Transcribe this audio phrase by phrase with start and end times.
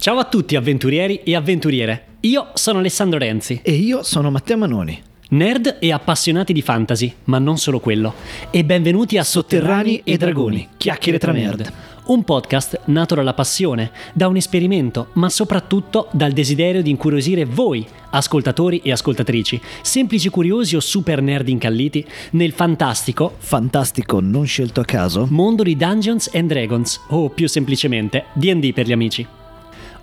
[0.00, 2.04] Ciao a tutti avventurieri e avventuriere.
[2.20, 3.60] Io sono Alessandro Renzi.
[3.62, 4.98] E io sono Matteo Manoni.
[5.28, 8.14] Nerd e appassionati di fantasy, ma non solo quello.
[8.50, 11.70] E benvenuti a Sotterranei e Dragoni, chiacchiere tra nerd.
[12.06, 17.86] Un podcast nato dalla passione, da un esperimento, ma soprattutto dal desiderio di incuriosire voi,
[18.08, 24.84] ascoltatori e ascoltatrici, semplici curiosi o super nerd incalliti, nel fantastico, Fantastico non scelto a
[24.86, 25.26] caso.
[25.28, 29.26] mondo di Dungeons and Dragons, o più semplicemente D&D per gli amici.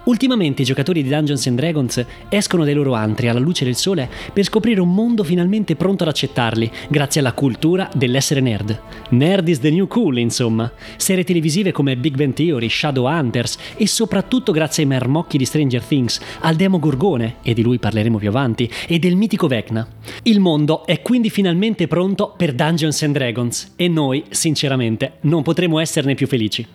[0.07, 4.09] Ultimamente i giocatori di Dungeons and Dragons escono dai loro antri alla luce del sole
[4.31, 8.79] per scoprire un mondo finalmente pronto ad accettarli, grazie alla cultura dell'essere nerd.
[9.09, 10.71] Nerd is the new cool, insomma.
[10.95, 16.21] Serie televisive come Big Bang Theory, Shadowhunters e soprattutto grazie ai marmocchi di Stranger Things,
[16.39, 19.85] al Demo Gorgone, e di lui parleremo più avanti, e del mitico Vecna.
[20.23, 25.79] Il mondo è quindi finalmente pronto per Dungeons and Dragons e noi, sinceramente, non potremo
[25.79, 26.65] esserne più felici.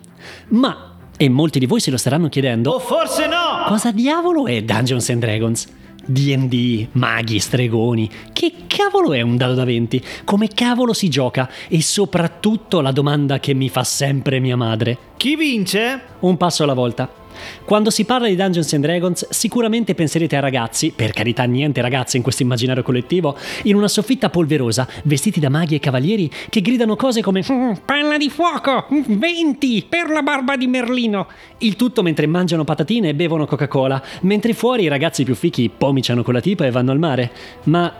[0.49, 0.92] Ma
[1.23, 2.71] e molti di voi se lo staranno chiedendo.
[2.71, 3.63] O forse no!
[3.67, 5.67] Cosa diavolo è Dungeons and Dragons?
[6.05, 8.09] DD, maghi, stregoni.
[8.33, 10.03] Che cavolo è un dado da 20?
[10.25, 11.49] Come cavolo si gioca?
[11.69, 14.97] E soprattutto la domanda che mi fa sempre mia madre.
[15.15, 16.01] Chi vince?
[16.19, 17.22] Un passo alla volta.
[17.65, 22.17] Quando si parla di Dungeons and Dragons, sicuramente penserete a ragazzi, per carità niente ragazze
[22.17, 26.95] in questo immaginario collettivo, in una soffitta polverosa, vestiti da maghi e cavalieri che gridano
[26.95, 28.87] cose come "Mm, Palla di fuoco!
[28.89, 29.85] 20!
[29.89, 31.27] Per la barba di Merlino!
[31.59, 36.23] Il tutto mentre mangiano patatine e bevono Coca-Cola, mentre fuori i ragazzi più fichi pomiciano
[36.23, 37.31] con la tipa e vanno al mare.
[37.63, 37.93] Ma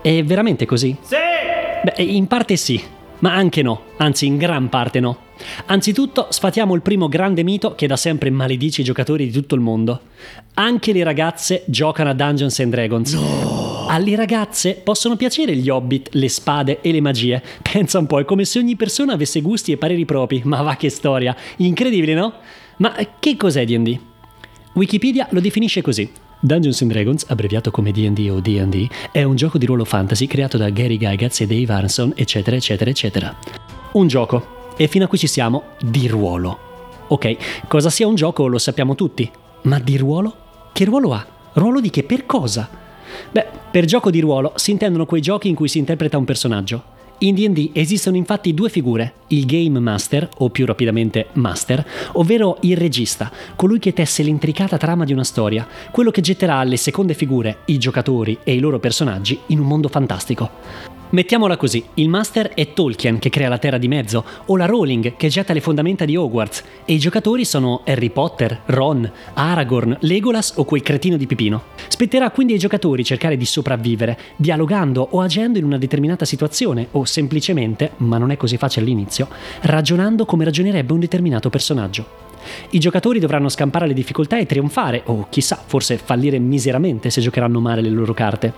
[0.00, 0.96] è veramente così?
[1.02, 1.16] Sì!
[1.82, 2.80] Beh, in parte sì,
[3.20, 5.28] ma anche no, anzi in gran parte no.
[5.66, 9.60] Anzitutto sfatiamo il primo grande mito che da sempre maledice i giocatori di tutto il
[9.60, 10.00] mondo.
[10.54, 13.12] Anche le ragazze giocano a Dungeons and Dragons.
[13.14, 13.86] No!
[13.88, 17.42] Alle ragazze possono piacere gli hobbit, le spade e le magie.
[17.60, 20.42] Pensa un po', è come se ogni persona avesse gusti e pareri propri.
[20.44, 21.34] Ma va che storia!
[21.56, 22.34] Incredibile, no?
[22.76, 23.98] Ma che cos'è D&D?
[24.74, 26.08] Wikipedia lo definisce così.
[26.40, 30.56] Dungeons and Dragons, abbreviato come D&D o D&D, è un gioco di ruolo fantasy creato
[30.56, 33.36] da Gary Gygax e Dave Arneson, eccetera, eccetera, eccetera.
[33.92, 34.59] Un gioco.
[34.80, 36.58] E fino a qui ci siamo, di ruolo.
[37.08, 39.30] Ok, cosa sia un gioco lo sappiamo tutti,
[39.64, 40.34] ma di ruolo?
[40.72, 41.26] Che ruolo ha?
[41.52, 42.02] Ruolo di che?
[42.02, 42.66] Per cosa?
[43.30, 46.82] Beh, per gioco di ruolo si intendono quei giochi in cui si interpreta un personaggio.
[47.18, 52.78] In D&D esistono infatti due figure, il Game Master, o più rapidamente Master, ovvero il
[52.78, 57.58] regista, colui che tesse l'intricata trama di una storia, quello che getterà le seconde figure,
[57.66, 60.99] i giocatori e i loro personaggi, in un mondo fantastico.
[61.12, 65.16] Mettiamola così, il Master è Tolkien che crea la Terra di Mezzo, o la Rowling
[65.16, 70.52] che getta le fondamenta di Hogwarts, e i giocatori sono Harry Potter, Ron, Aragorn, Legolas
[70.54, 71.62] o quel cretino di Pipino.
[71.88, 77.04] Spetterà quindi ai giocatori cercare di sopravvivere, dialogando o agendo in una determinata situazione, o
[77.04, 79.26] semplicemente, ma non è così facile all'inizio,
[79.62, 82.29] ragionando come ragionerebbe un determinato personaggio.
[82.70, 87.60] I giocatori dovranno scampare le difficoltà e trionfare, o chissà, forse fallire miseramente se giocheranno
[87.60, 88.52] male le loro carte.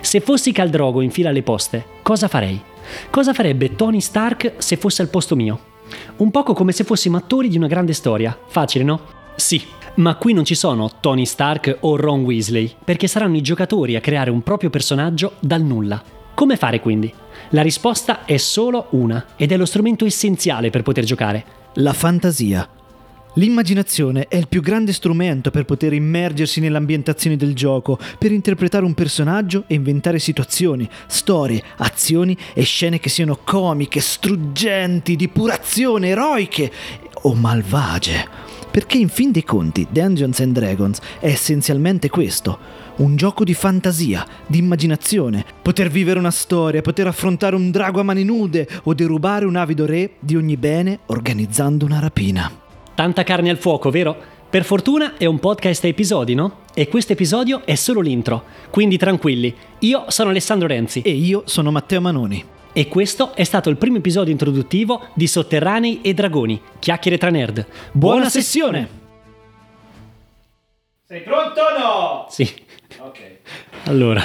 [0.00, 2.60] Se fossi Caldrogo in fila alle poste, cosa farei?
[3.10, 5.60] Cosa farebbe Tony Stark se fosse al posto mio?
[6.16, 8.36] Un poco come se fossimo attori di una grande storia.
[8.46, 9.00] Facile, no?
[9.36, 9.62] Sì,
[9.96, 14.00] ma qui non ci sono Tony Stark o Ron Weasley, perché saranno i giocatori a
[14.00, 16.02] creare un proprio personaggio dal nulla.
[16.34, 17.12] Come fare quindi?
[17.50, 21.44] La risposta è solo una, ed è lo strumento essenziale per poter giocare.
[21.74, 22.68] La fantasia.
[23.38, 28.94] L'immaginazione è il più grande strumento per poter immergersi nell'ambientazione del gioco, per interpretare un
[28.94, 36.08] personaggio e inventare situazioni, storie, azioni e scene che siano comiche, struggenti, di pura azione,
[36.08, 36.68] eroiche
[37.22, 38.26] o malvagie.
[38.72, 42.58] Perché in fin dei conti Dungeons and Dragons è essenzialmente questo,
[42.96, 48.02] un gioco di fantasia, di immaginazione, poter vivere una storia, poter affrontare un drago a
[48.02, 52.66] mani nude o derubare un avido re di ogni bene organizzando una rapina.
[52.98, 54.16] Tanta carne al fuoco, vero?
[54.50, 56.62] Per fortuna è un podcast a episodi, no?
[56.74, 59.54] E questo episodio è solo l'intro, quindi tranquilli.
[59.80, 62.44] Io sono Alessandro Renzi E io sono Matteo Manoni.
[62.72, 67.64] e questo è stato il primo episodio introduttivo di Sotterranei e Dragoni, chiacchiere tra nerd.
[67.92, 68.88] Buona, sessione!
[71.06, 72.26] Sei pronto o no?
[72.30, 72.52] Sì,
[72.98, 73.18] Ok.
[73.84, 74.24] allora.